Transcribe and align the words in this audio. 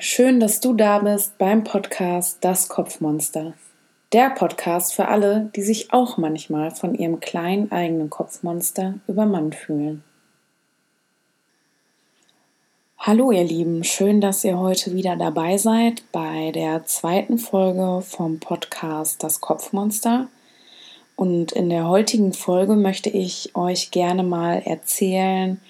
schön, 0.00 0.40
dass 0.40 0.60
du 0.60 0.74
da 0.74 1.00
bist 1.00 1.38
beim 1.38 1.64
Podcast 1.64 2.38
Das 2.42 2.68
Kopfmonster. 2.68 3.54
Der 4.12 4.30
Podcast 4.30 4.94
für 4.94 5.08
alle, 5.08 5.50
die 5.56 5.62
sich 5.62 5.92
auch 5.92 6.16
manchmal 6.16 6.70
von 6.70 6.94
ihrem 6.94 7.20
kleinen 7.20 7.72
eigenen 7.72 8.08
Kopfmonster 8.08 8.94
übermannt 9.06 9.54
fühlen. 9.54 10.04
Hallo 12.98 13.30
ihr 13.30 13.44
Lieben, 13.44 13.84
schön, 13.84 14.20
dass 14.20 14.44
ihr 14.44 14.58
heute 14.58 14.92
wieder 14.94 15.16
dabei 15.16 15.56
seid 15.56 16.02
bei 16.12 16.52
der 16.52 16.84
zweiten 16.84 17.38
Folge 17.38 18.02
vom 18.02 18.40
Podcast 18.40 19.22
Das 19.22 19.40
Kopfmonster. 19.40 20.28
Und 21.16 21.52
in 21.52 21.68
der 21.68 21.88
heutigen 21.88 22.32
Folge 22.32 22.76
möchte 22.76 23.10
ich 23.10 23.54
euch 23.56 23.90
gerne 23.90 24.22
mal 24.22 24.62
erzählen, 24.64 25.60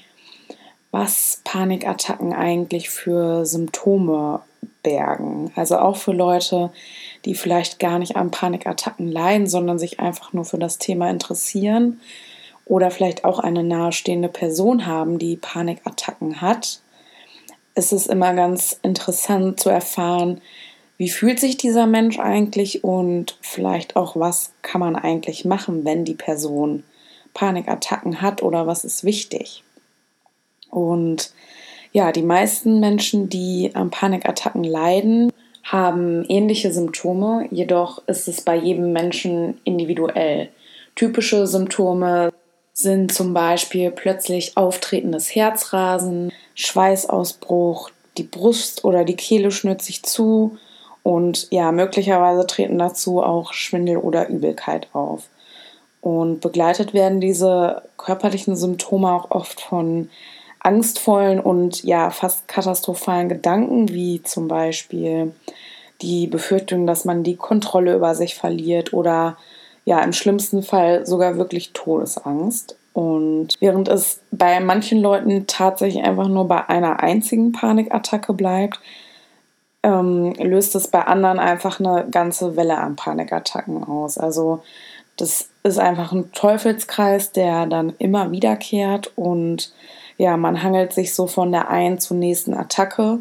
was 0.91 1.41
Panikattacken 1.45 2.33
eigentlich 2.33 2.91
für 2.91 3.45
Symptome 3.45 4.41
bergen. 4.83 5.53
Also 5.55 5.79
auch 5.79 5.97
für 5.97 6.13
Leute, 6.13 6.71
die 7.25 7.35
vielleicht 7.35 7.79
gar 7.79 7.99
nicht 7.99 8.17
an 8.17 8.31
Panikattacken 8.31 9.11
leiden, 9.11 9.47
sondern 9.47 9.79
sich 9.79 10.01
einfach 10.01 10.33
nur 10.33 10.45
für 10.45 10.59
das 10.59 10.79
Thema 10.79 11.11
interessieren 11.11 12.01
oder 12.65 12.91
vielleicht 12.91 13.25
auch 13.25 13.39
eine 13.39 13.65
nahestehende 13.65 14.29
Person 14.29 14.87
haben, 14.87 15.19
die 15.19 15.37
Panikattacken 15.37 16.41
hat. 16.41 16.81
Es 17.75 17.93
ist 17.93 18.07
immer 18.07 18.35
ganz 18.35 18.79
interessant 18.83 19.61
zu 19.61 19.71
erfahren, 19.71 20.41
wie 20.97 21.11
fühlt 21.11 21.39
sich 21.39 21.57
dieser 21.57 21.87
Mensch 21.87 22.19
eigentlich 22.19 22.83
und 22.83 23.39
vielleicht 23.41 23.95
auch, 23.95 24.17
was 24.17 24.53
kann 24.63 24.81
man 24.81 24.97
eigentlich 24.97 25.45
machen, 25.45 25.85
wenn 25.85 26.05
die 26.05 26.15
Person 26.15 26.83
Panikattacken 27.35 28.21
hat 28.21 28.43
oder 28.43 28.67
was 28.67 28.85
ist 28.85 29.05
wichtig. 29.05 29.63
Und 30.71 31.33
ja, 31.93 32.13
die 32.13 32.23
meisten 32.23 32.81
Menschen, 32.81 33.29
die 33.29 33.71
an 33.75 33.91
Panikattacken 33.91 34.65
leiden, 34.65 35.33
haben 35.65 36.25
ähnliche 36.29 36.73
Symptome, 36.73 37.47
jedoch 37.51 38.03
ist 38.07 38.29
es 38.29 38.41
bei 38.41 38.57
jedem 38.57 38.93
Menschen 38.93 39.61
individuell. 39.65 40.49
Typische 40.95 41.47
Symptome 41.47 42.33
sind 42.73 43.13
zum 43.13 43.35
Beispiel 43.35 43.91
plötzlich 43.91 44.57
auftretendes 44.57 45.35
Herzrasen, 45.35 46.33
Schweißausbruch, 46.55 47.91
die 48.17 48.23
Brust 48.23 48.85
oder 48.85 49.05
die 49.05 49.17
Kehle 49.17 49.51
schnürt 49.51 49.83
sich 49.83 50.03
zu 50.03 50.57
und 51.03 51.49
ja, 51.51 51.73
möglicherweise 51.73 52.47
treten 52.47 52.79
dazu 52.79 53.23
auch 53.23 53.53
Schwindel 53.53 53.97
oder 53.99 54.29
Übelkeit 54.29 54.89
auf. 54.93 55.29
Und 56.01 56.41
begleitet 56.41 56.95
werden 56.95 57.21
diese 57.21 57.83
körperlichen 57.97 58.57
Symptome 58.57 59.13
auch 59.13 59.31
oft 59.31 59.61
von 59.61 60.11
angstvollen 60.61 61.41
und 61.41 61.83
ja 61.85 62.11
fast 62.11 62.49
katastrophalen 62.49 63.29
Gedanken, 63.29 63.89
wie 63.89 64.23
zum 64.23 64.49
Beispiel 64.49 65.33
die 66.03 66.27
Befürchtung, 66.27 66.87
dass 66.87 67.05
man 67.05 67.23
die 67.23 67.37
Kontrolle 67.37 67.95
über 67.95 68.15
sich 68.15 68.35
verliert 68.35 68.93
oder 68.93 69.37
ja 69.85 70.01
im 70.01 70.13
schlimmsten 70.13 70.63
Fall 70.63 71.07
sogar 71.07 71.37
wirklich 71.37 71.73
Todesangst. 71.73 72.77
Und 72.93 73.55
während 73.61 73.89
es 73.89 74.21
bei 74.31 74.59
manchen 74.61 75.01
Leuten 75.01 75.47
tatsächlich 75.47 76.03
einfach 76.03 76.29
nur 76.29 76.49
bei 76.49 76.69
einer 76.69 77.01
einzigen 77.01 77.53
Panikattacke 77.53 78.33
bleibt, 78.33 78.81
ähm, 79.83 80.35
löst 80.35 80.75
es 80.75 80.89
bei 80.89 81.05
anderen 81.07 81.39
einfach 81.39 81.79
eine 81.79 82.07
ganze 82.11 82.57
Welle 82.57 82.79
an 82.79 82.97
Panikattacken 82.97 83.85
aus. 83.85 84.19
Also 84.19 84.63
das 85.17 85.49
ist 85.63 85.79
einfach 85.79 86.13
ein 86.13 86.33
Teufelskreis, 86.33 87.33
der 87.33 87.67
dann 87.67 87.95
immer 87.99 88.31
wiederkehrt 88.31 89.13
und 89.17 89.73
ja, 90.19 90.37
man 90.37 90.63
hangelt 90.63 90.93
sich 90.93 91.15
so 91.15 91.27
von 91.27 91.53
der 91.53 91.71
einen 91.71 91.99
zur 92.01 92.17
nächsten 92.17 92.53
Attacke 92.53 93.21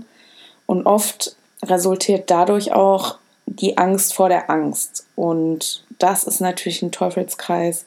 und 0.66 0.86
oft 0.86 1.36
resultiert 1.64 2.30
dadurch 2.30 2.74
auch 2.74 3.20
die 3.46 3.78
Angst 3.78 4.14
vor 4.14 4.30
der 4.30 4.50
Angst. 4.50 5.06
Und 5.16 5.86
das 6.00 6.26
ist 6.26 6.42
natürlich 6.42 6.82
ein 6.82 6.92
Teufelskreis, 6.92 7.86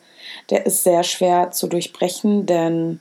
der 0.49 0.65
ist 0.65 0.85
sehr 0.85 1.03
schwer 1.03 1.51
zu 1.51 1.67
durchbrechen, 1.67 2.47
denn 2.47 3.01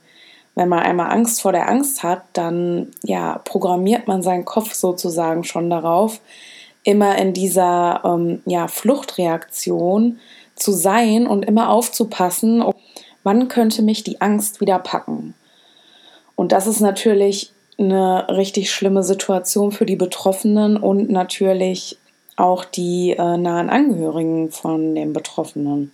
wenn 0.56 0.68
man 0.68 0.80
einmal 0.80 1.10
Angst 1.10 1.40
vor 1.40 1.52
der 1.52 1.68
Angst 1.68 2.02
hat, 2.02 2.22
dann 2.32 2.88
ja, 3.02 3.40
programmiert 3.44 4.08
man 4.08 4.22
seinen 4.22 4.44
Kopf 4.44 4.74
sozusagen 4.74 5.44
schon 5.44 5.70
darauf, 5.70 6.20
immer 6.82 7.16
in 7.18 7.32
dieser 7.32 8.02
ähm, 8.04 8.42
ja, 8.46 8.66
Fluchtreaktion 8.66 10.18
zu 10.56 10.72
sein 10.72 11.26
und 11.26 11.44
immer 11.44 11.70
aufzupassen, 11.70 12.64
wann 13.22 13.48
könnte 13.48 13.82
mich 13.82 14.02
die 14.02 14.20
Angst 14.20 14.60
wieder 14.60 14.78
packen. 14.78 15.34
Und 16.40 16.52
das 16.52 16.66
ist 16.66 16.80
natürlich 16.80 17.52
eine 17.78 18.26
richtig 18.30 18.70
schlimme 18.70 19.02
Situation 19.02 19.72
für 19.72 19.84
die 19.84 19.96
Betroffenen 19.96 20.78
und 20.78 21.10
natürlich 21.10 21.98
auch 22.36 22.64
die 22.64 23.10
äh, 23.10 23.36
nahen 23.36 23.68
Angehörigen 23.68 24.50
von 24.50 24.94
den 24.94 25.12
Betroffenen. 25.12 25.92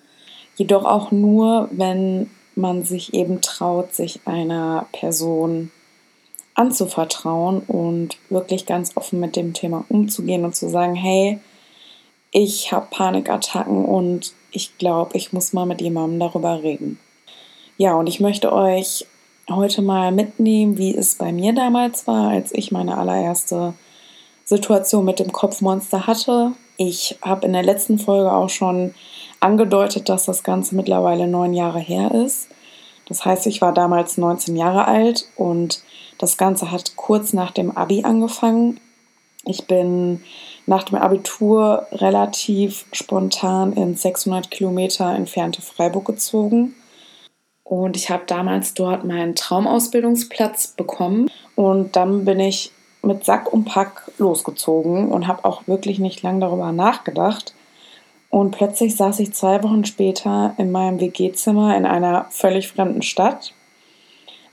Jedoch 0.55 0.85
auch 0.85 1.11
nur, 1.11 1.69
wenn 1.73 2.31
man 2.55 2.85
sich 2.85 3.13
eben 3.13 3.41
traut, 3.41 3.93
sich 3.93 4.21
einer 4.25 4.87
Person 4.93 5.73
anzuvertrauen 6.55 7.63
und 7.67 8.17
wirklich 8.31 8.67
ganz 8.67 8.97
offen 8.97 9.19
mit 9.19 9.35
dem 9.35 9.53
Thema 9.53 9.85
umzugehen 9.89 10.45
und 10.45 10.55
zu 10.55 10.69
sagen, 10.69 10.95
hey, 10.95 11.41
ich 12.31 12.71
habe 12.71 12.87
Panikattacken 12.89 13.85
und 13.85 14.33
ich 14.53 14.79
glaube, 14.79 15.17
ich 15.17 15.33
muss 15.33 15.53
mal 15.53 15.67
mit 15.67 15.81
jemandem 15.81 16.21
darüber 16.21 16.63
reden. 16.63 17.01
Ja, 17.79 17.97
und 17.97 18.07
ich 18.07 18.21
möchte 18.21 18.53
euch 18.53 19.07
heute 19.51 19.83
mal 19.83 20.13
mitnehmen, 20.13 20.77
wie 20.79 20.95
es 20.97 21.15
bei 21.15 21.33
mir 21.33 21.53
damals 21.53 22.07
war, 22.07 22.31
als 22.31 22.53
ich 22.53 22.73
meine 22.73 22.99
allererste 22.99 23.75
Situation 24.45 25.05
mit 25.05 25.19
dem 25.19 25.33
Kopfmonster 25.33 26.07
hatte. 26.07 26.53
Ich 26.77 27.19
habe 27.23 27.47
in 27.47 27.53
der 27.53 27.63
letzten 27.63 27.99
Folge 27.99 28.33
auch 28.33 28.49
schon 28.49 28.95
angedeutet, 29.41 30.09
dass 30.09 30.25
das 30.25 30.43
Ganze 30.43 30.75
mittlerweile 30.75 31.27
neun 31.29 31.55
Jahre 31.55 31.79
her 31.79 32.13
ist. 32.13 32.49
Das 33.09 33.25
heißt, 33.25 33.47
ich 33.47 33.61
war 33.61 33.73
damals 33.73 34.19
19 34.19 34.57
Jahre 34.57 34.87
alt 34.87 35.29
und 35.37 35.83
das 36.19 36.37
Ganze 36.37 36.73
hat 36.73 36.97
kurz 36.97 37.33
nach 37.33 37.53
dem 37.53 37.77
Abi 37.77 38.03
angefangen. 38.03 38.81
Ich 39.45 39.67
bin 39.69 40.25
nach 40.67 40.83
dem 40.83 40.99
Abitur 40.99 41.87
relativ 41.93 42.87
spontan 42.93 43.73
ins 43.75 44.03
600 44.03 44.51
Kilometer 44.51 45.15
entfernte 45.15 45.63
Freiburg 45.63 46.07
gezogen 46.07 46.75
und 47.69 47.97
ich 47.97 48.11
habe 48.11 48.23
damals 48.29 48.75
dort 48.75 49.05
meinen 49.05 49.35
Traumausbildungsplatz 49.35 50.69
bekommen. 50.69 51.29
Und 51.57 51.97
dann 51.97 52.25
bin 52.25 52.39
ich 52.39 52.71
mit 53.03 53.25
Sack 53.25 53.53
und 53.53 53.65
Pack 53.65 54.09
losgezogen 54.19 55.11
und 55.11 55.27
habe 55.27 55.45
auch 55.45 55.67
wirklich 55.67 55.99
nicht 55.99 56.23
lange 56.23 56.41
darüber 56.41 56.71
nachgedacht. 56.71 57.55
Und 58.31 58.53
plötzlich 58.53 58.95
saß 58.95 59.19
ich 59.19 59.35
zwei 59.35 59.65
Wochen 59.65 59.85
später 59.85 60.55
in 60.59 60.71
meinem 60.71 61.01
WG-Zimmer 61.01 61.77
in 61.77 61.87
einer 61.87 62.27
völlig 62.31 62.69
fremden 62.69 63.03
Stadt. 63.03 63.53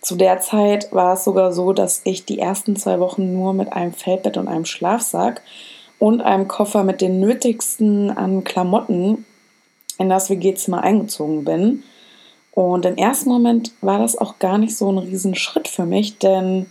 Zu 0.01 0.15
der 0.15 0.39
Zeit 0.39 0.91
war 0.91 1.13
es 1.13 1.23
sogar 1.23 1.53
so, 1.53 1.71
dass 1.71 2.01
ich 2.05 2.25
die 2.25 2.39
ersten 2.39 2.75
zwei 2.75 2.99
Wochen 2.99 3.31
nur 3.31 3.53
mit 3.53 3.73
einem 3.73 3.93
Feldbett 3.93 4.37
und 4.37 4.47
einem 4.47 4.65
Schlafsack 4.65 5.43
und 5.99 6.21
einem 6.21 6.47
Koffer 6.47 6.83
mit 6.83 6.99
den 6.99 7.19
nötigsten 7.19 8.09
an 8.09 8.43
Klamotten 8.43 9.25
in 9.99 10.09
das 10.09 10.31
WG-Zimmer 10.31 10.81
eingezogen 10.81 11.45
bin. 11.45 11.83
Und 12.55 12.85
im 12.85 12.97
ersten 12.97 13.29
Moment 13.29 13.71
war 13.81 13.99
das 13.99 14.17
auch 14.17 14.37
gar 14.39 14.57
nicht 14.57 14.77
so 14.77 14.91
ein 14.91 14.99
Riesenschritt 14.99 15.67
für 15.67 15.85
mich, 15.85 16.19
denn 16.19 16.67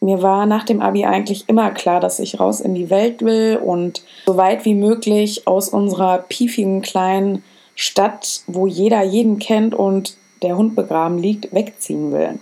mir 0.00 0.20
war 0.20 0.46
nach 0.46 0.64
dem 0.64 0.82
Abi 0.82 1.04
eigentlich 1.04 1.48
immer 1.48 1.70
klar, 1.70 2.00
dass 2.00 2.18
ich 2.18 2.38
raus 2.40 2.60
in 2.60 2.74
die 2.74 2.90
Welt 2.90 3.22
will 3.22 3.58
und 3.62 4.02
so 4.26 4.36
weit 4.36 4.64
wie 4.64 4.74
möglich 4.74 5.46
aus 5.46 5.68
unserer 5.68 6.18
piefigen 6.18 6.82
kleinen 6.82 7.42
Stadt, 7.74 8.42
wo 8.46 8.66
jeder 8.66 9.02
jeden 9.02 9.38
kennt 9.38 9.74
und 9.74 10.16
der 10.42 10.56
Hund 10.56 10.74
begraben 10.74 11.18
liegt, 11.18 11.54
wegziehen 11.54 12.12
will. 12.12 12.38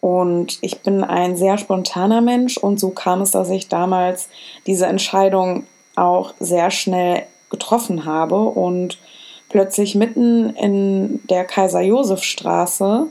Und 0.00 0.58
ich 0.62 0.80
bin 0.80 1.02
ein 1.04 1.36
sehr 1.36 1.58
spontaner 1.58 2.20
Mensch 2.20 2.56
und 2.56 2.78
so 2.80 2.90
kam 2.90 3.20
es, 3.20 3.32
dass 3.32 3.50
ich 3.50 3.68
damals 3.68 4.28
diese 4.66 4.86
Entscheidung 4.86 5.66
auch 5.96 6.34
sehr 6.40 6.70
schnell 6.70 7.24
getroffen 7.50 8.04
habe 8.04 8.38
und 8.38 8.98
plötzlich 9.50 9.94
mitten 9.94 10.50
in 10.56 11.20
der 11.28 11.44
Kaiser-Josef-Straße, 11.44 13.08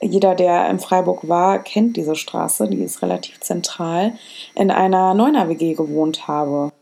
jeder, 0.00 0.34
der 0.34 0.70
in 0.70 0.78
Freiburg 0.78 1.28
war, 1.28 1.58
kennt 1.60 1.96
diese 1.96 2.14
Straße, 2.14 2.68
die 2.68 2.82
ist 2.82 3.02
relativ 3.02 3.40
zentral, 3.40 4.14
in 4.54 4.70
einer 4.70 5.14
Neuner-WG 5.14 5.74
gewohnt 5.74 6.28
habe. 6.28 6.72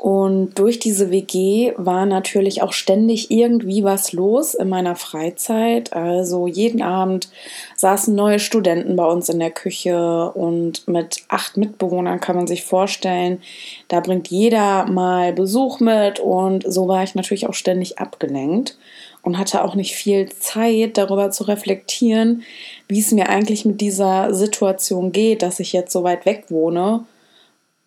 Und 0.00 0.58
durch 0.58 0.78
diese 0.78 1.10
WG 1.10 1.74
war 1.76 2.06
natürlich 2.06 2.62
auch 2.62 2.72
ständig 2.72 3.30
irgendwie 3.30 3.84
was 3.84 4.14
los 4.14 4.54
in 4.54 4.70
meiner 4.70 4.96
Freizeit. 4.96 5.92
Also 5.92 6.46
jeden 6.46 6.80
Abend 6.80 7.28
saßen 7.76 8.14
neue 8.14 8.38
Studenten 8.38 8.96
bei 8.96 9.04
uns 9.04 9.28
in 9.28 9.38
der 9.38 9.50
Küche 9.50 10.30
und 10.32 10.88
mit 10.88 11.24
acht 11.28 11.58
Mitbewohnern 11.58 12.18
kann 12.18 12.34
man 12.34 12.46
sich 12.46 12.64
vorstellen, 12.64 13.42
da 13.88 14.00
bringt 14.00 14.28
jeder 14.28 14.86
mal 14.86 15.34
Besuch 15.34 15.80
mit 15.80 16.18
und 16.18 16.64
so 16.66 16.88
war 16.88 17.02
ich 17.02 17.14
natürlich 17.14 17.46
auch 17.46 17.52
ständig 17.52 17.98
abgelenkt 17.98 18.78
und 19.20 19.36
hatte 19.36 19.62
auch 19.62 19.74
nicht 19.74 19.94
viel 19.94 20.30
Zeit 20.30 20.96
darüber 20.96 21.30
zu 21.30 21.44
reflektieren, 21.44 22.42
wie 22.88 23.00
es 23.00 23.12
mir 23.12 23.28
eigentlich 23.28 23.66
mit 23.66 23.82
dieser 23.82 24.32
Situation 24.32 25.12
geht, 25.12 25.42
dass 25.42 25.60
ich 25.60 25.74
jetzt 25.74 25.92
so 25.92 26.04
weit 26.04 26.24
weg 26.24 26.44
wohne 26.48 27.04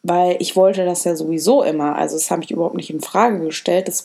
weil 0.03 0.35
ich 0.39 0.55
wollte 0.55 0.85
das 0.85 1.05
ja 1.05 1.15
sowieso 1.15 1.63
immer. 1.63 1.95
Also 1.95 2.17
das 2.17 2.29
habe 2.29 2.43
ich 2.43 2.51
überhaupt 2.51 2.75
nicht 2.75 2.89
in 2.89 3.01
Frage 3.01 3.39
gestellt. 3.39 3.87
Das, 3.87 4.03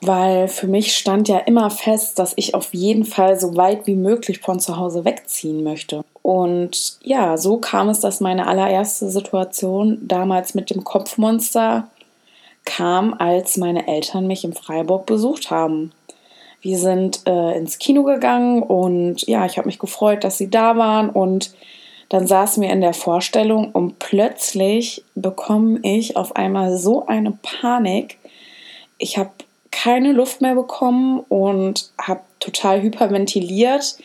weil 0.00 0.48
für 0.48 0.66
mich 0.66 0.96
stand 0.96 1.28
ja 1.28 1.38
immer 1.38 1.70
fest, 1.70 2.18
dass 2.18 2.32
ich 2.36 2.54
auf 2.54 2.72
jeden 2.72 3.04
Fall 3.04 3.38
so 3.38 3.56
weit 3.56 3.86
wie 3.86 3.96
möglich 3.96 4.40
von 4.40 4.60
zu 4.60 4.76
Hause 4.76 5.04
wegziehen 5.04 5.62
möchte. 5.62 6.04
Und 6.22 6.98
ja, 7.02 7.36
so 7.36 7.58
kam 7.58 7.88
es, 7.88 8.00
dass 8.00 8.20
meine 8.20 8.46
allererste 8.46 9.10
Situation 9.10 9.98
damals 10.02 10.54
mit 10.54 10.70
dem 10.70 10.84
Kopfmonster 10.84 11.88
kam, 12.64 13.14
als 13.14 13.56
meine 13.56 13.88
Eltern 13.88 14.26
mich 14.26 14.44
in 14.44 14.52
Freiburg 14.52 15.06
besucht 15.06 15.50
haben. 15.50 15.92
Wir 16.62 16.78
sind 16.78 17.26
äh, 17.26 17.56
ins 17.56 17.78
Kino 17.78 18.04
gegangen 18.04 18.62
und 18.62 19.26
ja, 19.26 19.46
ich 19.46 19.56
habe 19.56 19.66
mich 19.66 19.78
gefreut, 19.78 20.24
dass 20.24 20.38
sie 20.38 20.50
da 20.50 20.76
waren 20.76 21.08
und 21.08 21.54
dann 22.10 22.26
saßen 22.26 22.62
wir 22.62 22.70
in 22.70 22.80
der 22.80 22.92
Vorstellung 22.92 23.70
und 23.70 23.98
plötzlich 24.00 25.04
bekomme 25.14 25.78
ich 25.82 26.16
auf 26.16 26.36
einmal 26.36 26.76
so 26.76 27.06
eine 27.06 27.38
Panik. 27.42 28.18
Ich 28.98 29.16
habe 29.16 29.30
keine 29.70 30.12
Luft 30.12 30.40
mehr 30.40 30.56
bekommen 30.56 31.20
und 31.28 31.90
habe 31.98 32.20
total 32.40 32.82
hyperventiliert 32.82 33.96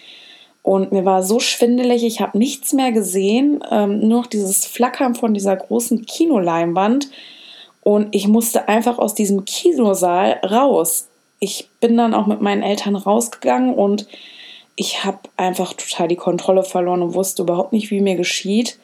und 0.61 0.91
mir 0.91 1.03
war 1.03 1.23
so 1.23 1.39
schwindelig, 1.39 2.03
ich 2.03 2.21
habe 2.21 2.37
nichts 2.37 2.73
mehr 2.73 2.91
gesehen, 2.91 3.63
ähm, 3.71 4.07
nur 4.07 4.21
noch 4.21 4.27
dieses 4.27 4.65
Flackern 4.65 5.15
von 5.15 5.33
dieser 5.33 5.55
großen 5.55 6.05
Kinoleinwand 6.05 7.09
und 7.81 8.13
ich 8.13 8.27
musste 8.27 8.67
einfach 8.67 8.99
aus 8.99 9.15
diesem 9.15 9.45
Kinosaal 9.45 10.39
raus. 10.43 11.07
Ich 11.39 11.69
bin 11.79 11.97
dann 11.97 12.13
auch 12.13 12.27
mit 12.27 12.41
meinen 12.41 12.61
Eltern 12.61 12.95
rausgegangen 12.95 13.73
und 13.73 14.07
ich 14.75 15.05
habe 15.05 15.19
einfach 15.37 15.73
total 15.73 16.07
die 16.07 16.15
Kontrolle 16.15 16.63
verloren 16.63 17.01
und 17.01 17.13
wusste 17.13 17.43
überhaupt 17.43 17.73
nicht, 17.73 17.91
wie 17.91 18.01
mir 18.01 18.15
geschieht. 18.15 18.77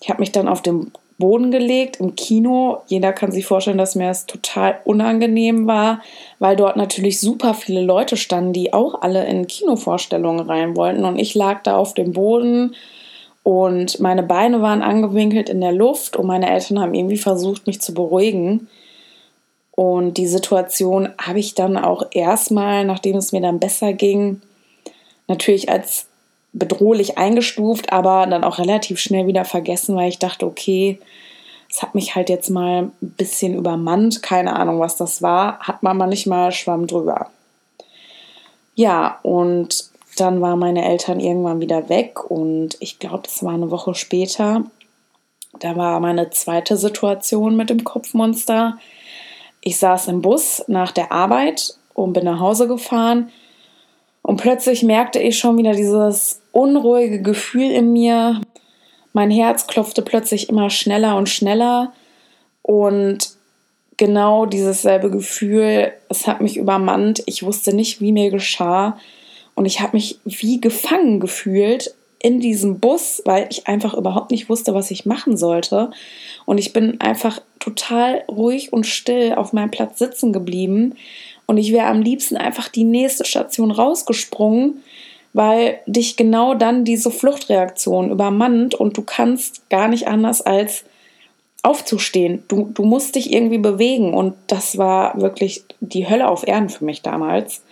Ich 0.00 0.08
habe 0.08 0.20
mich 0.20 0.32
dann 0.32 0.48
auf 0.48 0.62
den 0.62 0.92
Boden 1.18 1.50
gelegt 1.50 2.00
im 2.00 2.16
Kino. 2.16 2.78
Jeder 2.86 3.12
kann 3.12 3.32
sich 3.32 3.46
vorstellen, 3.46 3.78
dass 3.78 3.94
mir 3.94 4.08
das 4.08 4.26
total 4.26 4.80
unangenehm 4.84 5.66
war, 5.66 6.02
weil 6.38 6.56
dort 6.56 6.76
natürlich 6.76 7.20
super 7.20 7.54
viele 7.54 7.82
Leute 7.82 8.16
standen, 8.16 8.52
die 8.52 8.72
auch 8.72 9.02
alle 9.02 9.24
in 9.26 9.46
Kinovorstellungen 9.46 10.46
rein 10.46 10.76
wollten. 10.76 11.04
Und 11.04 11.18
ich 11.18 11.34
lag 11.34 11.62
da 11.62 11.76
auf 11.76 11.94
dem 11.94 12.12
Boden 12.12 12.74
und 13.42 14.00
meine 14.00 14.22
Beine 14.22 14.62
waren 14.62 14.82
angewinkelt 14.82 15.48
in 15.48 15.60
der 15.60 15.72
Luft 15.72 16.16
und 16.16 16.26
meine 16.26 16.50
Eltern 16.50 16.80
haben 16.80 16.94
irgendwie 16.94 17.18
versucht, 17.18 17.66
mich 17.66 17.80
zu 17.80 17.94
beruhigen. 17.94 18.68
Und 19.72 20.18
die 20.18 20.28
Situation 20.28 21.08
habe 21.18 21.40
ich 21.40 21.54
dann 21.54 21.76
auch 21.76 22.04
erstmal, 22.12 22.84
nachdem 22.84 23.16
es 23.16 23.32
mir 23.32 23.40
dann 23.40 23.58
besser 23.58 23.92
ging, 23.92 24.40
natürlich 25.28 25.68
als 25.68 26.06
bedrohlich 26.52 27.18
eingestuft, 27.18 27.92
aber 27.92 28.26
dann 28.26 28.44
auch 28.44 28.58
relativ 28.58 28.98
schnell 28.98 29.26
wieder 29.26 29.44
vergessen, 29.44 29.96
weil 29.96 30.08
ich 30.08 30.18
dachte, 30.18 30.46
okay, 30.46 30.98
es 31.68 31.82
hat 31.82 31.94
mich 31.94 32.14
halt 32.14 32.30
jetzt 32.30 32.50
mal 32.50 32.84
ein 32.84 32.92
bisschen 33.00 33.54
übermannt. 33.54 34.22
Keine 34.22 34.54
Ahnung, 34.54 34.78
was 34.78 34.96
das 34.96 35.22
war. 35.22 35.58
Hat 35.58 35.82
man 35.82 35.96
mal 35.96 36.06
nicht 36.06 36.26
mal 36.26 36.52
Schwamm 36.52 36.86
drüber. 36.86 37.30
Ja, 38.76 39.18
und 39.22 39.90
dann 40.16 40.40
waren 40.40 40.60
meine 40.60 40.84
Eltern 40.84 41.18
irgendwann 41.18 41.60
wieder 41.60 41.88
weg 41.88 42.30
und 42.30 42.76
ich 42.78 43.00
glaube, 43.00 43.22
das 43.24 43.42
war 43.42 43.54
eine 43.54 43.72
Woche 43.72 43.94
später. 43.96 44.64
Da 45.58 45.76
war 45.76 45.98
meine 45.98 46.30
zweite 46.30 46.76
Situation 46.76 47.56
mit 47.56 47.70
dem 47.70 47.82
Kopfmonster. 47.82 48.78
Ich 49.60 49.78
saß 49.78 50.08
im 50.08 50.22
Bus 50.22 50.64
nach 50.68 50.92
der 50.92 51.10
Arbeit 51.10 51.76
und 51.94 52.12
bin 52.12 52.24
nach 52.24 52.38
Hause 52.38 52.68
gefahren 52.68 53.32
und 54.24 54.38
plötzlich 54.38 54.82
merkte 54.82 55.18
ich 55.18 55.38
schon 55.38 55.58
wieder 55.58 55.72
dieses 55.72 56.40
unruhige 56.50 57.20
Gefühl 57.20 57.70
in 57.70 57.92
mir. 57.92 58.40
Mein 59.12 59.30
Herz 59.30 59.66
klopfte 59.66 60.00
plötzlich 60.00 60.48
immer 60.48 60.70
schneller 60.70 61.16
und 61.16 61.28
schneller. 61.28 61.92
Und 62.62 63.18
genau 63.98 64.46
dieses 64.46 64.80
selbe 64.80 65.10
Gefühl, 65.10 65.92
es 66.08 66.26
hat 66.26 66.40
mich 66.40 66.56
übermannt. 66.56 67.22
Ich 67.26 67.42
wusste 67.42 67.76
nicht, 67.76 68.00
wie 68.00 68.12
mir 68.12 68.30
geschah. 68.30 68.98
Und 69.56 69.66
ich 69.66 69.80
habe 69.80 69.94
mich 69.94 70.18
wie 70.24 70.58
gefangen 70.58 71.20
gefühlt 71.20 71.94
in 72.18 72.40
diesem 72.40 72.80
Bus, 72.80 73.20
weil 73.26 73.46
ich 73.50 73.66
einfach 73.66 73.92
überhaupt 73.92 74.30
nicht 74.30 74.48
wusste, 74.48 74.72
was 74.72 74.90
ich 74.90 75.04
machen 75.04 75.36
sollte. 75.36 75.90
Und 76.46 76.56
ich 76.56 76.72
bin 76.72 76.98
einfach 76.98 77.42
total 77.58 78.24
ruhig 78.26 78.72
und 78.72 78.86
still 78.86 79.34
auf 79.34 79.52
meinem 79.52 79.70
Platz 79.70 79.98
sitzen 79.98 80.32
geblieben 80.32 80.94
und 81.46 81.58
ich 81.58 81.72
wäre 81.72 81.86
am 81.86 82.00
liebsten 82.00 82.36
einfach 82.36 82.68
die 82.68 82.84
nächste 82.84 83.24
Station 83.24 83.70
rausgesprungen, 83.70 84.82
weil 85.32 85.80
dich 85.86 86.16
genau 86.16 86.54
dann 86.54 86.84
diese 86.84 87.10
Fluchtreaktion 87.10 88.10
übermannt 88.10 88.74
und 88.74 88.96
du 88.96 89.02
kannst 89.02 89.68
gar 89.68 89.88
nicht 89.88 90.06
anders 90.06 90.40
als 90.42 90.84
aufzustehen. 91.62 92.44
Du, 92.48 92.70
du 92.72 92.84
musst 92.84 93.16
dich 93.16 93.32
irgendwie 93.32 93.58
bewegen 93.58 94.14
und 94.14 94.34
das 94.46 94.78
war 94.78 95.20
wirklich 95.20 95.64
die 95.80 96.08
Hölle 96.08 96.28
auf 96.28 96.46
Erden 96.46 96.68
für 96.68 96.84
mich 96.84 97.02
damals, 97.02 97.62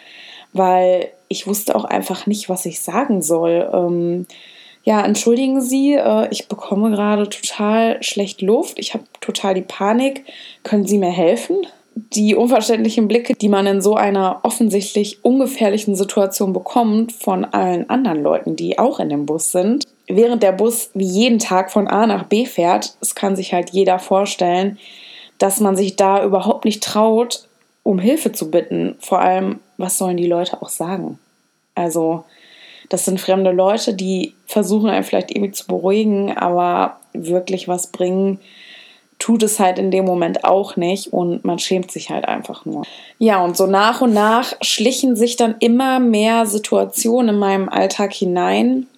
weil 0.53 1.11
ich 1.29 1.47
wusste 1.47 1.77
auch 1.77 1.85
einfach 1.85 2.27
nicht, 2.27 2.49
was 2.49 2.67
ich 2.67 2.81
sagen 2.81 3.23
soll. 3.23 3.71
Ähm, 3.73 4.27
ja, 4.83 5.05
entschuldigen 5.05 5.61
Sie, 5.61 5.95
äh, 5.95 6.29
ich 6.31 6.49
bekomme 6.49 6.91
gerade 6.91 7.29
total 7.29 8.03
schlecht 8.03 8.43
Luft, 8.43 8.79
ich 8.79 8.95
habe 8.95 9.05
total 9.21 9.55
die 9.55 9.63
Panik. 9.63 10.25
Können 10.65 10.87
Sie 10.87 10.99
mir 10.99 11.11
helfen? 11.11 11.59
Die 11.95 12.35
unverständlichen 12.35 13.09
Blicke, 13.09 13.35
die 13.35 13.49
man 13.49 13.67
in 13.67 13.83
so 13.83 13.95
einer 13.95 14.41
offensichtlich 14.43 15.25
ungefährlichen 15.25 15.95
Situation 15.95 16.53
bekommt 16.53 17.13
von 17.13 17.45
allen 17.45 17.89
anderen 17.91 18.23
Leuten, 18.23 18.57
die 18.57 18.79
auch 18.79 19.01
in 19.01 19.09
dem 19.09 19.27
Bus 19.27 19.53
sind. 19.53 19.87
Während 20.09 20.43
der 20.43 20.53
Bus 20.53 20.91
wie 20.95 21.07
jeden 21.07 21.39
Tag 21.39 21.71
von 21.71 21.89
A 21.89 22.07
nach 22.07 22.25
B 22.25 22.47
fährt, 22.47 22.97
es 23.01 23.15
kann 23.15 23.37
sich 23.37 23.53
halt 23.53 23.71
jeder 23.71 23.99
vorstellen, 23.99 24.79
dass 25.39 25.61
man 25.61 25.77
sich 25.77 25.97
da 25.97 26.25
überhaupt 26.25 26.65
nicht 26.65 26.83
traut, 26.83 27.47
um 27.83 27.99
Hilfe 27.99 28.33
zu 28.33 28.51
bitten. 28.51 28.97
Vor 29.01 29.21
allem, 29.21 29.61
was 29.77 29.99
sollen 29.99 30.17
die 30.17 30.27
Leute 30.27 30.63
auch 30.63 30.69
sagen? 30.69 31.19
Also, 31.75 32.25
das 32.89 33.05
sind 33.05 33.21
fremde 33.21 33.53
Leute, 33.53 33.95
die 33.95 34.35
versuchen 34.47 34.91
einen 34.91 35.05
vielleicht 35.05 35.31
irgendwie 35.31 35.53
zu 35.53 35.67
beruhigen, 35.67 36.37
aber 36.37 36.99
wirklich 37.13 37.69
was 37.69 37.89
bringen 37.89 38.39
tut 39.23 39.45
es 39.45 39.61
halt 39.61 39.79
in 39.79 39.93
dem 39.93 40.05
Moment 40.05 40.43
auch 40.43 40.75
nicht 40.75 41.13
und 41.13 41.45
man 41.45 41.61
schämt 41.61 41.93
sich 41.93 42.11
halt 42.11 42.25
einfach 42.25 42.65
nur. 42.65 42.83
Ja, 43.19 43.45
und 43.45 43.57
so 43.57 43.67
nach 43.67 44.01
und 44.01 44.13
nach 44.13 44.53
schlichen 44.63 45.15
sich 45.15 45.37
dann 45.37 45.55
immer 45.61 46.01
mehr 46.01 46.45
Situationen 46.45 47.37
in 47.37 47.39
meinem 47.39 47.69
Alltag 47.69 48.13
hinein. 48.13 48.89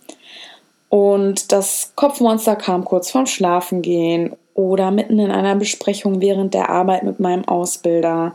Und 0.89 1.53
das 1.53 1.93
Kopfmonster 1.95 2.57
kam 2.57 2.87
kurz 2.87 3.11
vorm 3.11 3.27
Schlafengehen 3.27 4.35
oder 4.55 4.91
mitten 4.91 5.19
in 5.19 5.31
einer 5.31 5.57
Besprechung 5.57 6.23
während 6.23 6.55
der 6.55 6.71
Arbeit 6.71 7.03
mit 7.03 7.21
meinem 7.21 7.47
Ausbilder, 7.47 8.35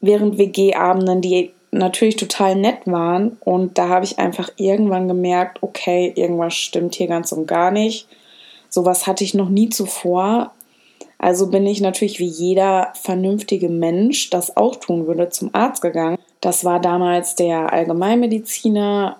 während 0.00 0.38
WG-Abenden, 0.38 1.20
die 1.20 1.50
natürlich 1.70 2.16
total 2.16 2.56
nett 2.56 2.86
waren. 2.86 3.36
Und 3.40 3.76
da 3.76 3.90
habe 3.90 4.06
ich 4.06 4.18
einfach 4.18 4.48
irgendwann 4.56 5.06
gemerkt, 5.06 5.62
okay, 5.62 6.14
irgendwas 6.16 6.54
stimmt 6.54 6.94
hier 6.94 7.08
ganz 7.08 7.30
und 7.30 7.44
gar 7.46 7.70
nicht. 7.70 8.08
Sowas 8.70 9.06
hatte 9.06 9.22
ich 9.22 9.34
noch 9.34 9.50
nie 9.50 9.68
zuvor. 9.68 10.52
Also 11.18 11.48
bin 11.48 11.66
ich 11.66 11.80
natürlich 11.80 12.18
wie 12.18 12.26
jeder 12.26 12.92
vernünftige 13.00 13.68
Mensch 13.68 14.30
das 14.30 14.56
auch 14.56 14.76
tun 14.76 15.06
würde 15.06 15.30
zum 15.30 15.50
Arzt 15.54 15.82
gegangen. 15.82 16.18
Das 16.40 16.64
war 16.64 16.80
damals 16.80 17.34
der 17.34 17.72
Allgemeinmediziner, 17.72 19.16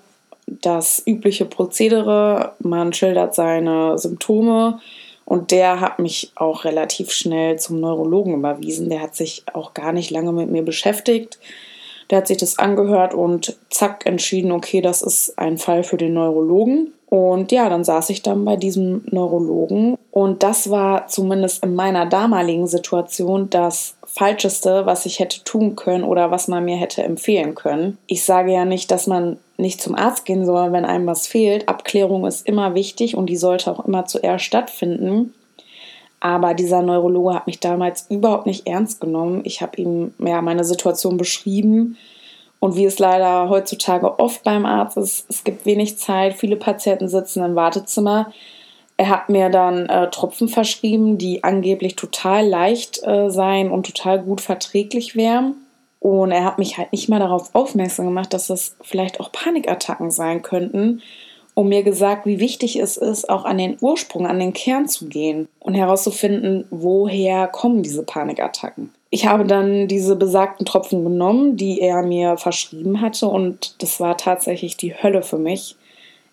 das 0.46 1.02
übliche 1.06 1.46
Prozedere. 1.46 2.52
Man 2.58 2.92
schildert 2.92 3.34
seine 3.34 3.96
Symptome 3.98 4.80
und 5.24 5.50
der 5.50 5.80
hat 5.80 5.98
mich 5.98 6.32
auch 6.34 6.64
relativ 6.64 7.10
schnell 7.10 7.58
zum 7.58 7.80
Neurologen 7.80 8.34
überwiesen. 8.34 8.90
Der 8.90 9.00
hat 9.00 9.14
sich 9.16 9.44
auch 9.54 9.72
gar 9.72 9.92
nicht 9.92 10.10
lange 10.10 10.32
mit 10.32 10.50
mir 10.50 10.62
beschäftigt. 10.62 11.38
Der 12.10 12.18
hat 12.18 12.26
sich 12.26 12.36
das 12.36 12.58
angehört 12.58 13.14
und 13.14 13.56
zack 13.70 14.04
entschieden, 14.04 14.52
okay, 14.52 14.82
das 14.82 15.00
ist 15.00 15.38
ein 15.38 15.56
Fall 15.56 15.82
für 15.84 15.96
den 15.96 16.12
Neurologen. 16.12 16.92
Und 17.14 17.52
ja, 17.52 17.68
dann 17.68 17.84
saß 17.84 18.10
ich 18.10 18.22
dann 18.22 18.44
bei 18.44 18.56
diesem 18.56 19.04
Neurologen 19.08 19.96
und 20.10 20.42
das 20.42 20.68
war 20.68 21.06
zumindest 21.06 21.62
in 21.62 21.76
meiner 21.76 22.06
damaligen 22.06 22.66
Situation 22.66 23.48
das 23.50 23.94
Falscheste, 24.04 24.84
was 24.84 25.06
ich 25.06 25.20
hätte 25.20 25.44
tun 25.44 25.76
können 25.76 26.02
oder 26.02 26.32
was 26.32 26.48
man 26.48 26.64
mir 26.64 26.74
hätte 26.74 27.04
empfehlen 27.04 27.54
können. 27.54 27.98
Ich 28.08 28.24
sage 28.24 28.52
ja 28.52 28.64
nicht, 28.64 28.90
dass 28.90 29.06
man 29.06 29.36
nicht 29.58 29.80
zum 29.80 29.94
Arzt 29.94 30.24
gehen 30.24 30.44
soll, 30.44 30.72
wenn 30.72 30.84
einem 30.84 31.06
was 31.06 31.28
fehlt. 31.28 31.68
Abklärung 31.68 32.26
ist 32.26 32.48
immer 32.48 32.74
wichtig 32.74 33.16
und 33.16 33.26
die 33.26 33.36
sollte 33.36 33.70
auch 33.70 33.86
immer 33.86 34.06
zuerst 34.06 34.44
stattfinden. 34.44 35.34
Aber 36.18 36.52
dieser 36.52 36.82
Neurologe 36.82 37.34
hat 37.34 37.46
mich 37.46 37.60
damals 37.60 38.06
überhaupt 38.10 38.46
nicht 38.46 38.66
ernst 38.66 39.00
genommen. 39.00 39.42
Ich 39.44 39.62
habe 39.62 39.80
ihm 39.80 40.14
ja 40.18 40.42
meine 40.42 40.64
Situation 40.64 41.16
beschrieben 41.16 41.96
und 42.64 42.76
wie 42.76 42.86
es 42.86 42.98
leider 42.98 43.50
heutzutage 43.50 44.18
oft 44.18 44.42
beim 44.42 44.64
Arzt 44.64 44.96
ist, 44.96 45.26
es 45.28 45.44
gibt 45.44 45.66
wenig 45.66 45.98
Zeit, 45.98 46.32
viele 46.32 46.56
Patienten 46.56 47.08
sitzen 47.08 47.44
im 47.44 47.56
Wartezimmer. 47.56 48.32
Er 48.96 49.10
hat 49.10 49.28
mir 49.28 49.50
dann 49.50 49.84
äh, 49.90 50.08
Tropfen 50.08 50.48
verschrieben, 50.48 51.18
die 51.18 51.44
angeblich 51.44 51.94
total 51.94 52.48
leicht 52.48 53.02
äh, 53.06 53.28
seien 53.28 53.70
und 53.70 53.84
total 53.84 54.22
gut 54.22 54.40
verträglich 54.40 55.14
wären. 55.14 55.56
Und 56.00 56.30
er 56.30 56.46
hat 56.46 56.58
mich 56.58 56.78
halt 56.78 56.90
nicht 56.92 57.10
mal 57.10 57.18
darauf 57.18 57.54
aufmerksam 57.54 58.06
gemacht, 58.06 58.32
dass 58.32 58.46
das 58.46 58.76
vielleicht 58.80 59.20
auch 59.20 59.30
Panikattacken 59.30 60.10
sein 60.10 60.40
könnten 60.40 61.02
und 61.52 61.68
mir 61.68 61.82
gesagt, 61.82 62.24
wie 62.24 62.40
wichtig 62.40 62.76
es 62.76 62.96
ist, 62.96 63.28
auch 63.28 63.44
an 63.44 63.58
den 63.58 63.76
Ursprung, 63.82 64.26
an 64.26 64.38
den 64.38 64.54
Kern 64.54 64.88
zu 64.88 65.10
gehen 65.10 65.48
und 65.60 65.74
herauszufinden, 65.74 66.64
woher 66.70 67.46
kommen 67.46 67.82
diese 67.82 68.04
Panikattacken. 68.04 68.94
Ich 69.14 69.28
habe 69.28 69.44
dann 69.44 69.86
diese 69.86 70.16
besagten 70.16 70.66
Tropfen 70.66 71.04
genommen, 71.04 71.56
die 71.56 71.80
er 71.80 72.02
mir 72.02 72.36
verschrieben 72.36 73.00
hatte 73.00 73.28
und 73.28 73.80
das 73.80 74.00
war 74.00 74.16
tatsächlich 74.16 74.76
die 74.76 74.92
Hölle 74.92 75.22
für 75.22 75.38
mich. 75.38 75.76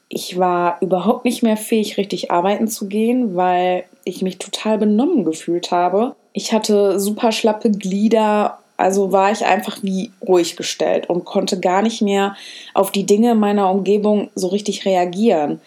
Ich 0.09 0.39
war 0.39 0.77
überhaupt 0.81 1.23
nicht 1.23 1.43
mehr 1.43 1.57
fähig, 1.57 1.97
richtig 1.97 2.31
arbeiten 2.31 2.67
zu 2.67 2.87
gehen, 2.87 3.35
weil 3.35 3.83
ich 4.03 4.23
mich 4.23 4.39
total 4.39 4.79
benommen 4.79 5.25
gefühlt 5.25 5.69
habe. 5.69 6.15
Ich 6.33 6.53
hatte 6.53 6.99
super 6.99 7.31
schlappe 7.31 7.69
Glieder 7.69 8.57
also 8.77 9.11
war 9.11 9.31
ich 9.31 9.45
einfach 9.45 9.83
wie 9.83 10.09
ruhig 10.27 10.55
gestellt 10.55 11.07
und 11.07 11.23
konnte 11.23 11.59
gar 11.59 11.83
nicht 11.83 12.01
mehr 12.01 12.35
auf 12.73 12.91
die 12.91 13.05
Dinge 13.05 13.35
meiner 13.35 13.69
Umgebung 13.69 14.31
so 14.33 14.47
richtig 14.47 14.85
reagieren. 14.85 15.61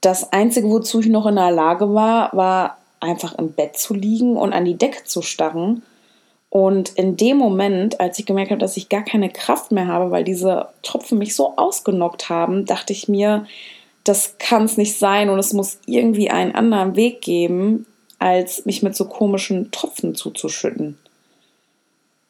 Das 0.00 0.32
Einzige, 0.32 0.70
wozu 0.70 1.00
ich 1.00 1.08
noch 1.08 1.26
in 1.26 1.34
der 1.34 1.50
Lage 1.50 1.92
war, 1.92 2.30
war 2.32 2.78
einfach 3.00 3.34
im 3.34 3.52
Bett 3.52 3.76
zu 3.76 3.92
liegen 3.92 4.38
und 4.38 4.54
an 4.54 4.64
die 4.64 4.78
Decke 4.78 5.04
zu 5.04 5.20
starren. 5.20 5.82
Und 6.52 6.90
in 6.96 7.16
dem 7.16 7.38
Moment, 7.38 7.98
als 7.98 8.18
ich 8.18 8.26
gemerkt 8.26 8.50
habe, 8.50 8.60
dass 8.60 8.76
ich 8.76 8.90
gar 8.90 9.02
keine 9.02 9.30
Kraft 9.30 9.72
mehr 9.72 9.86
habe, 9.86 10.10
weil 10.10 10.22
diese 10.22 10.68
Tropfen 10.82 11.16
mich 11.16 11.34
so 11.34 11.56
ausgenockt 11.56 12.28
haben, 12.28 12.66
dachte 12.66 12.92
ich 12.92 13.08
mir, 13.08 13.46
das 14.04 14.36
kann 14.36 14.64
es 14.64 14.76
nicht 14.76 14.98
sein 14.98 15.30
und 15.30 15.38
es 15.38 15.54
muss 15.54 15.78
irgendwie 15.86 16.28
einen 16.28 16.54
anderen 16.54 16.94
Weg 16.94 17.22
geben, 17.22 17.86
als 18.18 18.66
mich 18.66 18.82
mit 18.82 18.94
so 18.94 19.06
komischen 19.06 19.70
Tropfen 19.70 20.14
zuzuschütten. 20.14 20.98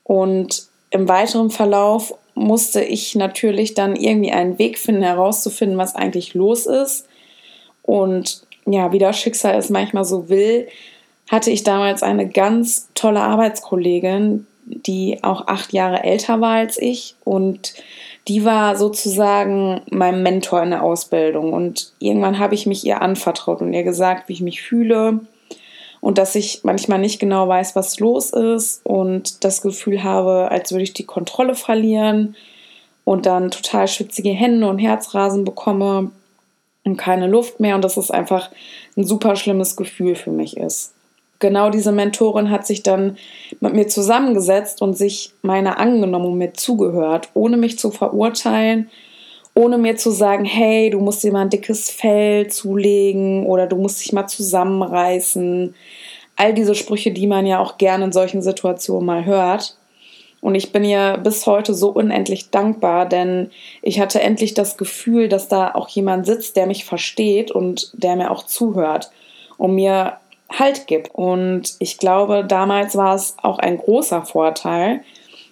Und 0.05 0.69
im 0.91 1.09
weiteren 1.09 1.51
Verlauf 1.51 2.15
musste 2.37 2.81
ich 2.81 3.17
natürlich 3.17 3.75
dann 3.75 3.97
irgendwie 3.97 4.31
einen 4.31 4.57
Weg 4.57 4.79
finden, 4.79 5.03
herauszufinden, 5.03 5.79
was 5.79 5.97
eigentlich 5.97 6.35
los 6.35 6.67
ist. 6.67 7.09
Und 7.83 8.47
ja, 8.67 8.93
wie 8.93 9.01
das 9.01 9.19
Schicksal 9.19 9.57
es 9.57 9.69
manchmal 9.69 10.05
so 10.05 10.29
will, 10.29 10.69
hatte 11.31 11.51
ich 11.51 11.65
damals 11.65 12.03
eine 12.03 12.29
ganz 12.29 12.89
tolle 12.95 13.21
Arbeitskollegin, 13.21 14.47
die 14.65 15.19
auch 15.23 15.47
acht 15.47 15.73
Jahre 15.73 16.03
älter 16.05 16.41
war 16.41 16.57
als 16.57 16.81
ich. 16.81 17.15
Und 17.25 17.75
die 18.29 18.45
war 18.45 18.77
sozusagen 18.77 19.81
mein 19.91 20.23
Mentor 20.23 20.63
in 20.63 20.71
der 20.71 20.83
Ausbildung. 20.83 21.53
Und 21.53 21.93
irgendwann 21.99 22.39
habe 22.39 22.55
ich 22.55 22.67
mich 22.67 22.85
ihr 22.85 23.03
anvertraut 23.03 23.61
und 23.61 23.73
ihr 23.73 23.83
gesagt, 23.83 24.29
wie 24.29 24.35
ich 24.35 24.41
mich 24.41 24.63
fühle 24.63 25.21
und 26.03 26.19
dass 26.19 26.35
ich 26.35 26.65
manchmal 26.65 26.99
nicht 26.99 27.21
genau 27.21 27.47
weiß, 27.47 27.77
was 27.77 28.01
los 28.01 28.31
ist 28.31 28.85
und 28.85 29.45
das 29.45 29.63
Gefühl 29.63 30.03
habe, 30.03 30.51
als 30.51 30.73
würde 30.73 30.83
ich 30.83 30.93
die 30.93 31.07
Kontrolle 31.07 31.55
verlieren 31.55 32.35
und 33.05 33.25
dann 33.25 33.53
total 33.53 33.87
schwitzige 33.87 34.31
Hände 34.31 34.69
und 34.69 34.79
Herzrasen 34.79 35.45
bekomme 35.45 36.11
und 36.85 36.97
keine 36.97 37.29
Luft 37.29 37.61
mehr 37.61 37.77
und 37.77 37.83
dass 37.85 37.97
es 37.97 38.11
einfach 38.11 38.51
ein 38.97 39.05
super 39.05 39.37
schlimmes 39.37 39.77
Gefühl 39.77 40.17
für 40.17 40.33
mich 40.33 40.57
ist. 40.57 40.93
Genau 41.43 41.71
diese 41.71 41.91
Mentorin 41.91 42.53
hat 42.53 42.69
sich 42.69 42.85
dann 42.85 43.17
mit 43.59 43.75
mir 43.75 43.89
zusammengesetzt 43.89 44.81
und 44.81 44.95
sich 44.95 45.33
meiner 45.43 45.81
angenommen 45.81 46.27
und 46.27 46.39
mir 46.39 46.53
zugehört, 46.53 47.31
ohne 47.35 47.57
mich 47.57 47.81
zu 47.81 47.91
verurteilen, 47.91 48.89
ohne 49.53 49.77
mir 49.77 49.97
zu 49.97 50.13
sagen, 50.13 50.45
hey, 50.45 50.89
du 50.91 51.01
musst 51.01 51.25
dir 51.25 51.33
mal 51.33 51.41
ein 51.41 51.51
dickes 51.51 51.91
Fell 51.91 52.47
zulegen 52.47 53.45
oder 53.45 53.67
du 53.67 53.75
musst 53.75 54.05
dich 54.05 54.13
mal 54.13 54.29
zusammenreißen. 54.29 55.75
All 56.37 56.55
diese 56.55 56.77
Sprüche, 56.77 57.11
die 57.11 57.27
man 57.27 57.45
ja 57.45 57.59
auch 57.59 57.77
gerne 57.77 58.05
in 58.05 58.13
solchen 58.13 58.41
Situationen 58.41 59.05
mal 59.05 59.25
hört. 59.25 59.77
Und 60.41 60.55
ich 60.55 60.71
bin 60.71 60.85
ihr 60.85 61.19
bis 61.25 61.45
heute 61.49 61.75
so 61.75 61.89
unendlich 61.89 62.51
dankbar, 62.51 63.09
denn 63.09 63.51
ich 63.83 63.99
hatte 63.99 64.21
endlich 64.21 64.55
das 64.55 64.77
Gefühl, 64.77 65.29
dass 65.29 65.49
da 65.49 65.75
auch 65.75 65.89
jemand 65.89 66.25
sitzt, 66.25 66.55
der 66.55 66.67
mich 66.67 66.85
versteht 66.85 67.51
und 67.51 67.91
der 67.95 68.15
mir 68.15 68.31
auch 68.31 68.45
zuhört 68.45 69.11
und 69.59 69.75
mir 69.75 70.19
Halt 70.59 70.87
gibt. 70.87 71.15
Und 71.15 71.75
ich 71.79 71.99
glaube, 71.99 72.45
damals 72.45 72.97
war 72.97 73.15
es 73.15 73.37
auch 73.43 73.59
ein 73.59 73.79
großer 73.79 74.23
Vorteil, 74.23 75.03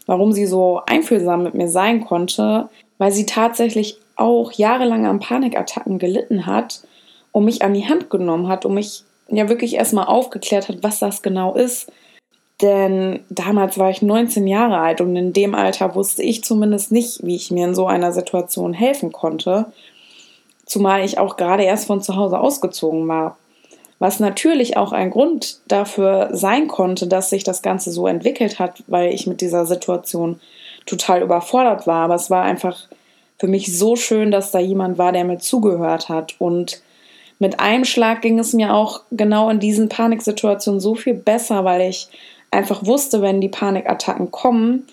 warum 0.06 0.32
sie 0.32 0.46
so 0.46 0.82
einfühlsam 0.86 1.42
mit 1.42 1.54
mir 1.54 1.68
sein 1.68 2.04
konnte, 2.04 2.68
weil 2.98 3.12
sie 3.12 3.26
tatsächlich 3.26 3.98
auch 4.16 4.52
jahrelang 4.52 5.06
an 5.06 5.20
Panikattacken 5.20 5.98
gelitten 5.98 6.46
hat 6.46 6.82
und 7.32 7.44
mich 7.44 7.62
an 7.62 7.74
die 7.74 7.88
Hand 7.88 8.10
genommen 8.10 8.48
hat 8.48 8.66
und 8.66 8.74
mich 8.74 9.04
ja 9.28 9.48
wirklich 9.48 9.74
erstmal 9.74 10.06
aufgeklärt 10.06 10.68
hat, 10.68 10.82
was 10.82 10.98
das 10.98 11.22
genau 11.22 11.54
ist. 11.54 11.90
Denn 12.60 13.20
damals 13.30 13.78
war 13.78 13.88
ich 13.88 14.02
19 14.02 14.46
Jahre 14.46 14.78
alt 14.78 15.00
und 15.00 15.16
in 15.16 15.32
dem 15.32 15.54
Alter 15.54 15.94
wusste 15.94 16.22
ich 16.22 16.44
zumindest 16.44 16.92
nicht, 16.92 17.24
wie 17.24 17.36
ich 17.36 17.50
mir 17.50 17.66
in 17.68 17.74
so 17.74 17.86
einer 17.86 18.12
Situation 18.12 18.74
helfen 18.74 19.12
konnte. 19.12 19.72
Zumal 20.66 21.04
ich 21.04 21.18
auch 21.18 21.36
gerade 21.36 21.62
erst 21.62 21.86
von 21.86 22.02
zu 22.02 22.16
Hause 22.16 22.38
ausgezogen 22.38 23.08
war. 23.08 23.38
Was 24.00 24.18
natürlich 24.18 24.78
auch 24.78 24.92
ein 24.92 25.10
Grund 25.10 25.60
dafür 25.68 26.30
sein 26.32 26.68
konnte, 26.68 27.06
dass 27.06 27.30
sich 27.30 27.44
das 27.44 27.62
Ganze 27.62 27.92
so 27.92 28.06
entwickelt 28.06 28.58
hat, 28.58 28.82
weil 28.86 29.12
ich 29.12 29.26
mit 29.26 29.42
dieser 29.42 29.66
Situation 29.66 30.40
total 30.86 31.22
überfordert 31.22 31.86
war. 31.86 32.04
Aber 32.04 32.14
es 32.14 32.30
war 32.30 32.42
einfach 32.42 32.88
für 33.38 33.46
mich 33.46 33.76
so 33.76 33.96
schön, 33.96 34.30
dass 34.30 34.50
da 34.50 34.58
jemand 34.58 34.96
war, 34.96 35.12
der 35.12 35.24
mir 35.24 35.38
zugehört 35.38 36.08
hat. 36.08 36.34
Und 36.38 36.82
mit 37.38 37.60
einem 37.60 37.84
Schlag 37.84 38.22
ging 38.22 38.38
es 38.38 38.54
mir 38.54 38.74
auch 38.74 39.02
genau 39.10 39.50
in 39.50 39.60
diesen 39.60 39.90
Paniksituationen 39.90 40.80
so 40.80 40.94
viel 40.94 41.14
besser, 41.14 41.64
weil 41.64 41.82
ich 41.82 42.08
einfach 42.50 42.84
wusste, 42.86 43.20
wenn 43.20 43.42
die 43.42 43.48
Panikattacken 43.48 44.30
kommen, 44.30 44.86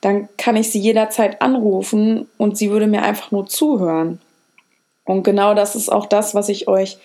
dann 0.00 0.28
kann 0.38 0.56
ich 0.56 0.70
sie 0.70 0.80
jederzeit 0.80 1.42
anrufen 1.42 2.28
und 2.38 2.56
sie 2.56 2.70
würde 2.70 2.86
mir 2.86 3.02
einfach 3.02 3.30
nur 3.30 3.46
zuhören. 3.46 4.20
Und 5.04 5.22
genau 5.22 5.54
das 5.54 5.76
ist 5.76 5.92
auch 5.92 6.06
das, 6.06 6.34
was 6.34 6.48
ich 6.48 6.66
euch 6.66 6.96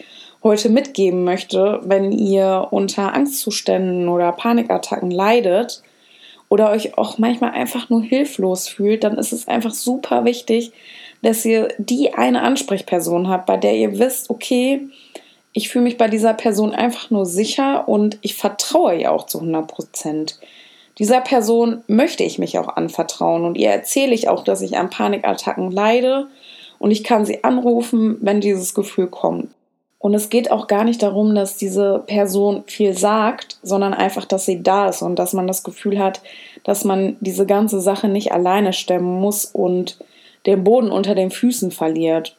heute 0.43 0.69
mitgeben 0.69 1.23
möchte, 1.23 1.81
wenn 1.83 2.11
ihr 2.11 2.67
unter 2.71 3.13
Angstzuständen 3.13 4.07
oder 4.07 4.31
Panikattacken 4.31 5.11
leidet 5.11 5.83
oder 6.47 6.71
euch 6.71 6.97
auch 6.97 7.17
manchmal 7.17 7.51
einfach 7.51 7.89
nur 7.89 8.01
hilflos 8.01 8.67
fühlt, 8.67 9.03
dann 9.03 9.17
ist 9.17 9.33
es 9.33 9.47
einfach 9.47 9.73
super 9.73 10.25
wichtig, 10.25 10.71
dass 11.21 11.43
ihr 11.43 11.69
die 11.77 12.13
eine 12.13 12.41
Ansprechperson 12.41 13.27
habt, 13.27 13.45
bei 13.45 13.57
der 13.57 13.75
ihr 13.75 13.99
wisst, 13.99 14.29
okay, 14.29 14.87
ich 15.51 15.69
fühle 15.69 15.83
mich 15.83 15.97
bei 15.97 16.07
dieser 16.07 16.33
Person 16.33 16.73
einfach 16.73 17.09
nur 17.09 17.25
sicher 17.25 17.87
und 17.89 18.17
ich 18.21 18.35
vertraue 18.35 18.95
ihr 18.95 19.11
auch 19.11 19.25
zu 19.25 19.39
100 19.39 19.67
Prozent. 19.67 20.39
Dieser 20.99 21.21
Person 21.21 21.83
möchte 21.87 22.23
ich 22.23 22.39
mich 22.39 22.59
auch 22.59 22.75
anvertrauen 22.75 23.45
und 23.45 23.57
ihr 23.57 23.69
erzähle 23.69 24.13
ich 24.13 24.29
auch, 24.29 24.43
dass 24.43 24.61
ich 24.61 24.77
an 24.77 24.89
Panikattacken 24.89 25.71
leide 25.71 26.27
und 26.77 26.91
ich 26.91 27.03
kann 27.03 27.25
sie 27.25 27.43
anrufen, 27.43 28.17
wenn 28.21 28.41
dieses 28.41 28.73
Gefühl 28.73 29.07
kommt. 29.07 29.49
Und 29.99 30.13
es 30.13 30.29
geht 30.29 30.49
auch 30.49 30.67
gar 30.67 30.85
nicht 30.85 31.03
darum, 31.03 31.35
dass 31.35 31.57
diese 31.57 32.03
Person 32.07 32.63
viel 32.67 32.97
sagt, 32.97 33.59
sondern 33.63 33.93
einfach, 33.93 34.23
dass 34.23 34.45
sie 34.45 34.63
da 34.63 34.87
ist 34.87 35.01
und 35.01 35.17
dass 35.17 35.33
man 35.33 35.45
das 35.45 35.63
Gefühl 35.63 35.99
hat, 35.99 36.21
dass 36.63 36.85
man 36.85 37.17
diese 37.19 37.45
ganze 37.45 37.81
Sache 37.81 38.07
nicht 38.07 38.31
alleine 38.31 38.71
stemmen 38.71 39.19
muss 39.19 39.45
und 39.45 39.97
den 40.45 40.63
Boden 40.63 40.89
unter 40.89 41.15
den 41.15 41.31
Füßen 41.31 41.71
verliert, 41.71 42.37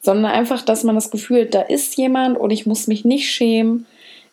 sondern 0.00 0.30
einfach, 0.30 0.62
dass 0.62 0.84
man 0.84 0.94
das 0.94 1.10
Gefühl 1.10 1.42
hat, 1.42 1.54
da 1.54 1.62
ist 1.62 1.96
jemand 1.96 2.38
und 2.38 2.50
ich 2.50 2.66
muss 2.66 2.86
mich 2.86 3.04
nicht 3.04 3.28
schämen, 3.28 3.84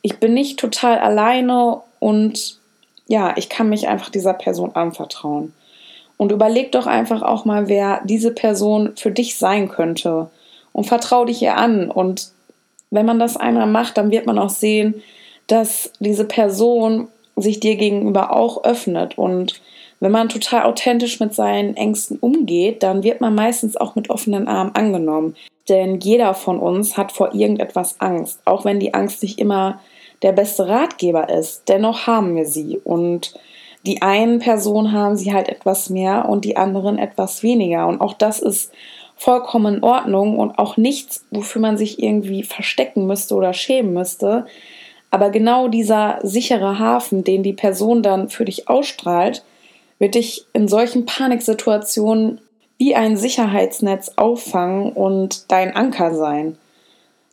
ich 0.03 0.19
bin 0.19 0.35
nicht 0.35 0.59
total 0.59 0.99
alleine 0.99 1.81
und 1.99 2.59
ja, 3.07 3.33
ich 3.35 3.49
kann 3.49 3.69
mich 3.69 3.87
einfach 3.87 4.09
dieser 4.09 4.33
Person 4.33 4.75
anvertrauen. 4.75 5.53
Und 6.17 6.31
überleg 6.31 6.71
doch 6.71 6.85
einfach 6.85 7.23
auch 7.23 7.45
mal, 7.45 7.67
wer 7.67 8.01
diese 8.03 8.31
Person 8.31 8.91
für 8.95 9.09
dich 9.09 9.37
sein 9.37 9.69
könnte 9.69 10.29
und 10.71 10.85
vertrau 10.85 11.25
dich 11.25 11.41
ihr 11.41 11.57
an 11.57 11.89
und 11.89 12.31
wenn 12.91 13.05
man 13.05 13.19
das 13.19 13.37
einmal 13.37 13.67
macht, 13.67 13.97
dann 13.97 14.11
wird 14.11 14.25
man 14.25 14.39
auch 14.39 14.49
sehen, 14.49 15.01
dass 15.47 15.91
diese 15.99 16.25
Person 16.25 17.07
sich 17.35 17.59
dir 17.59 17.75
gegenüber 17.75 18.35
auch 18.35 18.63
öffnet. 18.63 19.17
Und 19.17 19.61
wenn 19.99 20.11
man 20.11 20.29
total 20.29 20.63
authentisch 20.63 21.19
mit 21.19 21.33
seinen 21.33 21.75
Ängsten 21.75 22.17
umgeht, 22.19 22.83
dann 22.83 23.03
wird 23.03 23.21
man 23.21 23.35
meistens 23.35 23.77
auch 23.77 23.95
mit 23.95 24.09
offenen 24.09 24.47
Armen 24.47 24.75
angenommen. 24.75 25.35
Denn 25.67 25.99
jeder 25.99 26.33
von 26.33 26.59
uns 26.59 26.97
hat 26.97 27.11
vor 27.11 27.33
irgendetwas 27.33 27.99
Angst, 27.99 28.39
auch 28.45 28.65
wenn 28.65 28.79
die 28.79 28.93
Angst 28.93 29.21
nicht 29.21 29.39
immer 29.39 29.79
der 30.21 30.31
beste 30.31 30.67
Ratgeber 30.67 31.29
ist. 31.29 31.69
Dennoch 31.69 32.07
haben 32.07 32.35
wir 32.35 32.45
sie. 32.45 32.79
Und 32.83 33.35
die 33.85 34.01
einen 34.01 34.39
Personen 34.39 34.91
haben 34.91 35.15
sie 35.15 35.33
halt 35.33 35.47
etwas 35.47 35.89
mehr 35.89 36.27
und 36.27 36.43
die 36.43 36.57
anderen 36.57 36.97
etwas 36.97 37.43
weniger. 37.43 37.87
Und 37.87 38.01
auch 38.01 38.13
das 38.13 38.39
ist 38.39 38.71
vollkommen 39.19 39.75
in 39.75 39.83
Ordnung 39.83 40.39
und 40.39 40.57
auch 40.57 40.77
nichts, 40.77 41.25
wofür 41.29 41.61
man 41.61 41.77
sich 41.77 42.01
irgendwie 42.01 42.41
verstecken 42.41 43.05
müsste 43.05 43.35
oder 43.35 43.51
schämen 43.51 43.93
müsste. 43.93 44.45
Aber 45.11 45.29
genau 45.29 45.67
dieser 45.67 46.19
sichere 46.23 46.79
Hafen, 46.79 47.25
den 47.25 47.43
die 47.43 47.53
Person 47.53 48.01
dann 48.01 48.29
für 48.29 48.45
dich 48.45 48.69
ausstrahlt, 48.69 49.43
wird 49.99 50.15
dich 50.15 50.45
in 50.53 50.69
solchen 50.69 51.05
Paniksituationen 51.05 52.39
wie 52.77 52.95
ein 52.95 53.17
Sicherheitsnetz 53.17 54.13
auffangen 54.15 54.93
und 54.93 55.51
dein 55.51 55.75
Anker 55.75 56.15
sein. 56.15 56.57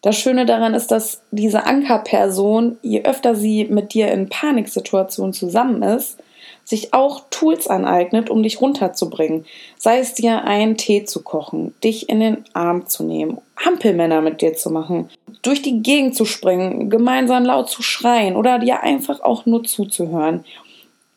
Das 0.07 0.17
Schöne 0.17 0.47
daran 0.47 0.75
ist, 0.75 0.93
dass 0.93 1.21
diese 1.33 1.67
Ankerperson, 1.67 2.79
je 2.81 3.03
öfter 3.03 3.35
sie 3.35 3.65
mit 3.65 3.93
dir 3.93 4.13
in 4.13 4.29
Paniksituationen 4.29 5.33
zusammen 5.33 5.83
ist, 5.83 6.19
sich 6.63 6.95
auch 6.95 7.25
Tools 7.31 7.67
aneignet, 7.67 8.31
um 8.31 8.45
dich 8.45 8.61
runterzubringen. 8.61 9.47
Sei 9.77 9.99
es 9.99 10.15
dir 10.15 10.45
einen 10.45 10.77
Tee 10.77 11.03
zu 11.03 11.25
kochen, 11.25 11.75
dich 11.83 12.09
in 12.09 12.21
den 12.21 12.45
Arm 12.53 12.87
zu 12.87 13.03
nehmen 13.03 13.39
Hampelmänner 13.57 14.21
mit 14.21 14.43
dir 14.43 14.55
zu 14.55 14.71
machen, 14.71 15.11
durch 15.43 15.61
die 15.61 15.83
Gegend 15.83 16.15
zu 16.15 16.25
springen, 16.25 16.89
gemeinsam 16.89 17.45
laut 17.45 17.69
zu 17.69 17.83
schreien 17.83 18.37
oder 18.37 18.61
dir 18.61 18.85
einfach 18.85 19.23
auch 19.23 19.45
nur 19.45 19.65
zuzuhören. 19.65 20.45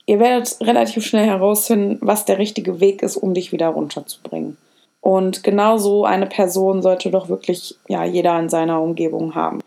Ihr 0.07 0.19
werdet 0.19 0.57
relativ 0.61 1.05
schnell 1.05 1.27
herausfinden, 1.27 1.99
was 2.01 2.25
der 2.25 2.39
richtige 2.39 2.79
Weg 2.79 3.03
ist, 3.03 3.17
um 3.17 3.35
dich 3.35 3.51
wieder 3.51 3.67
runterzubringen. 3.67 4.57
Und 5.01 5.43
genau 5.43 5.77
so 5.77 6.05
eine 6.05 6.25
Person 6.25 6.81
sollte 6.81 7.09
doch 7.09 7.29
wirklich 7.29 7.77
ja, 7.87 8.03
jeder 8.03 8.37
in 8.39 8.49
seiner 8.49 8.81
Umgebung 8.81 9.35
haben. 9.35 9.59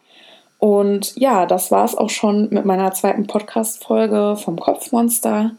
Und 0.59 1.17
ja, 1.17 1.47
das 1.47 1.73
war 1.73 1.85
es 1.85 1.97
auch 1.97 2.11
schon 2.11 2.49
mit 2.51 2.65
meiner 2.65 2.93
zweiten 2.93 3.27
Podcast-Folge 3.27 4.37
vom 4.37 4.61
Kopfmonster. 4.61 5.53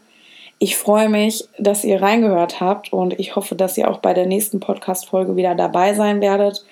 Ich 0.58 0.76
freue 0.76 1.10
mich, 1.10 1.46
dass 1.58 1.84
ihr 1.84 2.00
reingehört 2.00 2.60
habt 2.60 2.92
und 2.92 3.18
ich 3.20 3.36
hoffe, 3.36 3.54
dass 3.54 3.76
ihr 3.76 3.90
auch 3.90 3.98
bei 3.98 4.14
der 4.14 4.24
nächsten 4.24 4.60
Podcast-Folge 4.60 5.36
wieder 5.36 5.54
dabei 5.54 5.92
sein 5.92 6.22
werdet. 6.22 6.64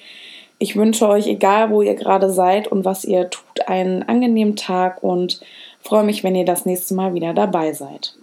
Ich 0.58 0.76
wünsche 0.76 1.08
euch, 1.08 1.26
egal 1.26 1.70
wo 1.70 1.82
ihr 1.82 1.94
gerade 1.94 2.30
seid 2.30 2.68
und 2.68 2.84
was 2.84 3.04
ihr 3.04 3.28
tut, 3.28 3.66
einen 3.66 4.04
angenehmen 4.04 4.56
Tag 4.56 5.02
und 5.02 5.40
freue 5.80 6.04
mich, 6.04 6.24
wenn 6.24 6.34
ihr 6.34 6.46
das 6.46 6.64
nächste 6.64 6.94
Mal 6.94 7.12
wieder 7.12 7.34
dabei 7.34 7.72
seid. 7.72 8.14